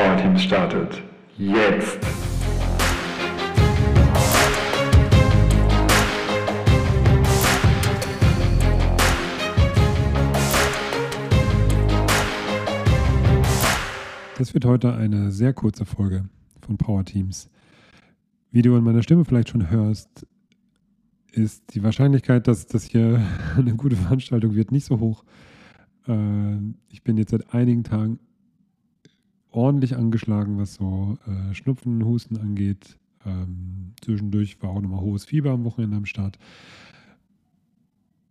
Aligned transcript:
Power 0.00 0.16
Teams 0.16 0.42
startet. 0.42 1.02
Jetzt! 1.36 1.98
Das 14.38 14.54
wird 14.54 14.64
heute 14.64 14.94
eine 14.94 15.30
sehr 15.32 15.52
kurze 15.52 15.84
Folge 15.84 16.24
von 16.62 16.78
Power 16.78 17.04
Teams. 17.04 17.50
Wie 18.52 18.62
du 18.62 18.74
an 18.74 18.82
meiner 18.82 19.02
Stimme 19.02 19.26
vielleicht 19.26 19.50
schon 19.50 19.68
hörst, 19.68 20.26
ist 21.30 21.74
die 21.74 21.82
Wahrscheinlichkeit, 21.82 22.48
dass 22.48 22.66
das 22.66 22.84
hier 22.84 23.20
eine 23.58 23.76
gute 23.76 23.96
Veranstaltung 23.96 24.54
wird, 24.54 24.72
nicht 24.72 24.86
so 24.86 24.98
hoch. 24.98 25.24
Äh, 26.08 26.56
ich 26.88 27.02
bin 27.04 27.18
jetzt 27.18 27.32
seit 27.32 27.52
einigen 27.52 27.84
Tagen 27.84 28.18
ordentlich 29.60 29.96
angeschlagen, 29.96 30.58
was 30.58 30.74
so 30.74 31.18
äh, 31.26 31.54
Schnupfen, 31.54 32.04
Husten 32.04 32.38
angeht. 32.38 32.98
Ähm, 33.26 33.92
zwischendurch 34.00 34.62
war 34.62 34.70
auch 34.70 34.80
nochmal 34.80 35.00
hohes 35.00 35.24
Fieber 35.24 35.50
am 35.50 35.64
Wochenende 35.64 35.96
am 35.96 36.06
Start. 36.06 36.38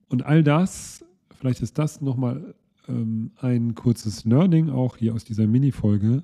Und 0.10 0.26
all 0.26 0.44
das, 0.44 1.06
vielleicht 1.32 1.62
ist 1.62 1.78
das 1.78 2.02
nochmal 2.02 2.56
ähm, 2.88 3.32
ein 3.38 3.76
kurzes 3.76 4.26
Learning 4.26 4.70
auch 4.70 4.98
hier 4.98 5.14
aus 5.14 5.24
dieser 5.24 5.46
Mini-Folge. 5.46 6.24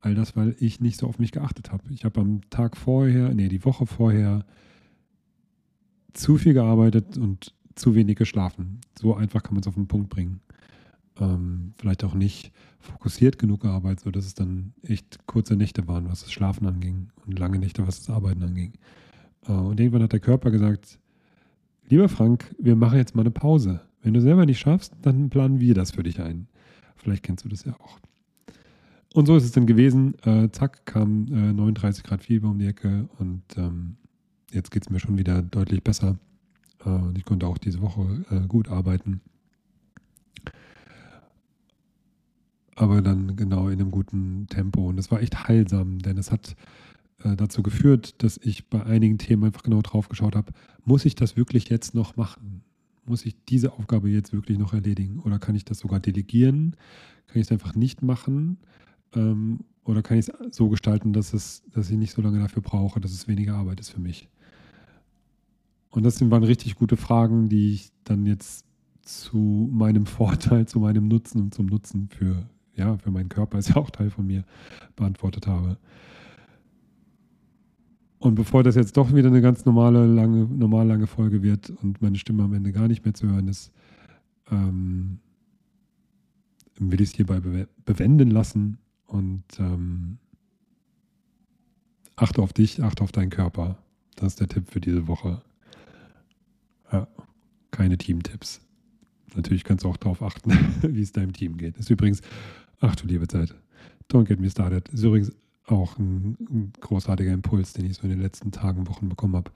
All 0.00 0.14
das, 0.14 0.34
weil 0.34 0.56
ich 0.58 0.80
nicht 0.80 0.98
so 0.98 1.06
auf 1.06 1.18
mich 1.18 1.32
geachtet 1.32 1.70
habe. 1.70 1.84
Ich 1.90 2.06
habe 2.06 2.20
am 2.20 2.40
Tag 2.48 2.78
vorher, 2.78 3.34
nee, 3.34 3.48
die 3.48 3.64
Woche 3.66 3.84
vorher 3.84 4.46
zu 6.14 6.38
viel 6.38 6.54
gearbeitet 6.54 7.18
und 7.18 7.54
zu 7.74 7.94
wenig 7.94 8.16
geschlafen. 8.16 8.80
So 8.98 9.14
einfach 9.14 9.42
kann 9.42 9.54
man 9.54 9.60
es 9.60 9.68
auf 9.68 9.74
den 9.74 9.88
Punkt 9.88 10.08
bringen. 10.08 10.40
Ähm, 11.20 11.74
vielleicht 11.76 12.02
auch 12.04 12.14
nicht 12.14 12.52
fokussiert 12.80 13.38
genug 13.38 13.60
gearbeitet, 13.60 14.00
sodass 14.00 14.26
es 14.26 14.34
dann 14.34 14.72
echt 14.82 15.26
kurze 15.26 15.54
Nächte 15.54 15.86
waren, 15.86 16.08
was 16.08 16.22
das 16.22 16.32
Schlafen 16.32 16.66
anging 16.66 17.10
und 17.26 17.38
lange 17.38 17.58
Nächte, 17.58 17.86
was 17.86 17.98
das 17.98 18.14
Arbeiten 18.14 18.42
anging. 18.42 18.72
Äh, 19.46 19.52
und 19.52 19.78
irgendwann 19.78 20.02
hat 20.02 20.12
der 20.12 20.20
Körper 20.20 20.50
gesagt, 20.50 20.98
lieber 21.88 22.08
Frank, 22.08 22.54
wir 22.58 22.76
machen 22.76 22.98
jetzt 22.98 23.14
mal 23.14 23.22
eine 23.22 23.30
Pause. 23.30 23.80
Wenn 24.02 24.14
du 24.14 24.20
selber 24.20 24.46
nicht 24.46 24.58
schaffst, 24.58 24.94
dann 25.02 25.28
planen 25.28 25.60
wir 25.60 25.74
das 25.74 25.90
für 25.90 26.02
dich 26.02 26.20
ein. 26.20 26.48
Vielleicht 26.96 27.22
kennst 27.22 27.44
du 27.44 27.48
das 27.48 27.64
ja 27.64 27.74
auch. 27.74 27.98
Und 29.12 29.26
so 29.26 29.36
ist 29.36 29.44
es 29.44 29.52
dann 29.52 29.66
gewesen. 29.66 30.14
Äh, 30.24 30.50
zack, 30.52 30.86
kam 30.86 31.26
äh, 31.26 31.52
39 31.52 32.04
Grad 32.04 32.22
Fieber 32.22 32.48
um 32.48 32.58
die 32.58 32.66
Ecke 32.66 33.08
und 33.18 33.42
ähm, 33.56 33.96
jetzt 34.52 34.70
geht 34.70 34.84
es 34.84 34.90
mir 34.90 35.00
schon 35.00 35.18
wieder 35.18 35.42
deutlich 35.42 35.82
besser. 35.82 36.18
Äh, 36.84 36.90
und 36.90 37.18
ich 37.18 37.24
konnte 37.24 37.46
auch 37.46 37.58
diese 37.58 37.80
Woche 37.80 38.24
äh, 38.30 38.46
gut 38.46 38.68
arbeiten. 38.68 39.20
Aber 42.80 43.02
dann 43.02 43.36
genau 43.36 43.68
in 43.68 43.78
einem 43.78 43.90
guten 43.90 44.46
Tempo. 44.46 44.88
Und 44.88 44.96
es 44.96 45.10
war 45.10 45.20
echt 45.20 45.46
heilsam, 45.46 45.98
denn 45.98 46.16
es 46.16 46.32
hat 46.32 46.56
äh, 47.22 47.36
dazu 47.36 47.62
geführt, 47.62 48.22
dass 48.22 48.40
ich 48.42 48.70
bei 48.70 48.82
einigen 48.82 49.18
Themen 49.18 49.44
einfach 49.44 49.62
genau 49.62 49.82
drauf 49.82 50.08
geschaut 50.08 50.34
habe, 50.34 50.54
muss 50.86 51.04
ich 51.04 51.14
das 51.14 51.36
wirklich 51.36 51.68
jetzt 51.68 51.94
noch 51.94 52.16
machen? 52.16 52.62
Muss 53.04 53.26
ich 53.26 53.36
diese 53.50 53.74
Aufgabe 53.74 54.08
jetzt 54.08 54.32
wirklich 54.32 54.56
noch 54.56 54.72
erledigen? 54.72 55.18
Oder 55.18 55.38
kann 55.38 55.56
ich 55.56 55.66
das 55.66 55.80
sogar 55.80 56.00
delegieren? 56.00 56.74
Kann 57.26 57.42
ich 57.42 57.48
es 57.48 57.52
einfach 57.52 57.74
nicht 57.74 58.00
machen? 58.00 58.56
Ähm, 59.14 59.58
oder 59.84 60.00
kann 60.00 60.16
ich 60.16 60.28
es 60.28 60.56
so 60.56 60.70
gestalten, 60.70 61.12
dass, 61.12 61.34
es, 61.34 61.62
dass 61.74 61.90
ich 61.90 61.98
nicht 61.98 62.14
so 62.14 62.22
lange 62.22 62.38
dafür 62.38 62.62
brauche, 62.62 62.98
dass 62.98 63.12
es 63.12 63.28
weniger 63.28 63.56
Arbeit 63.56 63.80
ist 63.80 63.90
für 63.90 64.00
mich? 64.00 64.30
Und 65.90 66.04
das 66.04 66.18
waren 66.30 66.44
richtig 66.44 66.76
gute 66.76 66.96
Fragen, 66.96 67.50
die 67.50 67.74
ich 67.74 67.92
dann 68.04 68.24
jetzt 68.24 68.64
zu 69.02 69.68
meinem 69.70 70.06
Vorteil, 70.06 70.66
zu 70.66 70.80
meinem 70.80 71.08
Nutzen 71.08 71.42
und 71.42 71.52
zum 71.52 71.66
Nutzen 71.66 72.08
für, 72.08 72.48
ja, 72.80 72.96
für 72.98 73.10
meinen 73.10 73.28
Körper, 73.28 73.58
ist 73.58 73.70
ja 73.70 73.76
auch 73.76 73.90
Teil 73.90 74.10
von 74.10 74.26
mir, 74.26 74.44
beantwortet 74.96 75.46
habe. 75.46 75.78
Und 78.18 78.34
bevor 78.34 78.62
das 78.62 78.74
jetzt 78.74 78.96
doch 78.96 79.14
wieder 79.14 79.28
eine 79.28 79.40
ganz 79.40 79.64
normale, 79.64 80.06
lange, 80.06 80.44
normal 80.44 80.86
lange 80.86 81.06
Folge 81.06 81.42
wird 81.42 81.70
und 81.82 82.02
meine 82.02 82.18
Stimme 82.18 82.42
am 82.42 82.52
Ende 82.52 82.72
gar 82.72 82.88
nicht 82.88 83.04
mehr 83.04 83.14
zu 83.14 83.28
hören 83.28 83.48
ist, 83.48 83.72
ähm, 84.50 85.20
will 86.78 87.00
ich 87.00 87.10
es 87.10 87.16
hierbei 87.16 87.40
bewenden 87.84 88.30
lassen 88.30 88.78
und 89.06 89.44
ähm, 89.58 90.18
achte 92.16 92.42
auf 92.42 92.52
dich, 92.52 92.82
achte 92.82 93.02
auf 93.02 93.12
deinen 93.12 93.30
Körper. 93.30 93.78
Das 94.16 94.34
ist 94.34 94.40
der 94.40 94.48
Tipp 94.48 94.70
für 94.70 94.80
diese 94.80 95.06
Woche. 95.06 95.40
Ja, 96.92 97.08
keine 97.70 97.96
Teamtipps. 97.96 98.60
Natürlich 99.34 99.64
kannst 99.64 99.84
du 99.84 99.88
auch 99.88 99.96
darauf 99.96 100.22
achten, 100.22 100.50
wie 100.82 101.02
es 101.02 101.12
deinem 101.12 101.32
Team 101.32 101.56
geht. 101.56 101.76
Das 101.76 101.86
ist 101.86 101.90
übrigens, 101.90 102.20
ach 102.80 102.96
du 102.96 103.06
liebe 103.06 103.28
Zeit, 103.28 103.54
don't 104.10 104.24
get 104.24 104.40
me 104.40 104.50
started. 104.50 104.88
Ist 104.88 105.04
übrigens 105.04 105.32
auch 105.66 105.98
ein, 105.98 106.36
ein 106.50 106.72
großartiger 106.80 107.32
Impuls, 107.32 107.72
den 107.72 107.86
ich 107.86 107.96
so 107.96 108.02
in 108.02 108.10
den 108.10 108.20
letzten 108.20 108.50
Tagen, 108.50 108.88
Wochen 108.88 109.08
bekommen 109.08 109.36
habe. 109.36 109.50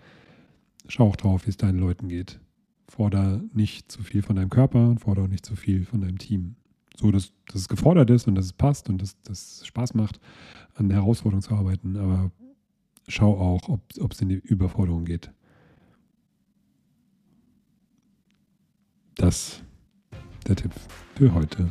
Schau 0.89 1.09
auch 1.09 1.17
drauf, 1.17 1.47
wie 1.47 1.51
es 1.51 1.57
deinen 1.57 1.79
Leuten 1.79 2.09
geht. 2.09 2.39
Forder 2.89 3.43
nicht 3.53 3.91
zu 3.91 4.03
viel 4.03 4.23
von 4.23 4.37
deinem 4.37 4.51
Körper 4.51 4.89
und 4.89 5.01
forder 5.01 5.23
auch 5.23 5.29
nicht 5.29 5.47
zu 5.47 5.57
viel 5.57 5.85
von 5.85 6.03
deinem 6.03 6.19
Team. 6.19 6.57
So, 6.97 7.11
dass, 7.11 7.33
dass 7.47 7.63
es 7.63 7.69
gefordert 7.69 8.11
ist 8.11 8.29
und 8.29 8.37
dass 8.37 8.45
es 8.45 8.53
passt 8.53 8.89
und 8.89 9.03
dass 9.03 9.17
es 9.29 9.67
Spaß 9.67 9.95
macht, 9.95 10.21
an 10.75 10.89
der 10.89 10.99
Herausforderung 10.99 11.43
zu 11.43 11.55
arbeiten. 11.55 11.97
Aber 11.97 12.31
schau 13.09 13.37
auch, 13.37 13.69
ob 13.69 14.13
es 14.13 14.21
in 14.21 14.29
die 14.29 14.37
Überforderung 14.37 15.05
geht. 15.05 15.33
Das 19.17 19.63
der 20.47 20.57
Tipp 20.57 20.73
für 21.17 21.33
heute. 21.33 21.71